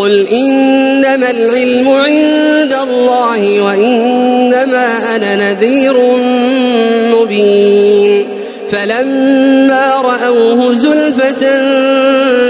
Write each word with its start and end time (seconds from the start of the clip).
قل 0.00 0.26
إنما 0.26 1.30
العلم 1.30 1.88
عند 1.88 2.74
الله 2.82 3.60
وإنما 3.60 5.16
أنا 5.16 5.52
نذير 5.52 5.94
مبين 7.16 8.26
فلما 8.72 9.94
رأوه 9.96 10.74
زلفة 10.74 11.42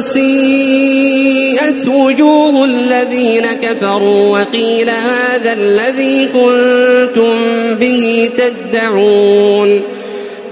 سيئت 0.00 1.88
وجوه 1.88 2.64
الذين 2.64 3.46
كفروا 3.62 4.38
وقيل 4.38 4.90
هذا 4.90 5.52
الذي 5.52 6.26
كنتم 6.26 7.34
به 7.74 8.30
تدعون 8.38 9.82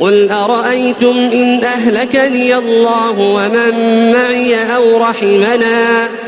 قل 0.00 0.31
أرأيتم 0.31 1.16
إن 1.32 1.64
أهلكني 1.64 2.56
الله 2.56 3.20
ومن 3.20 4.12
معي 4.12 4.54
أو 4.76 4.96
رحمنا 4.96 6.08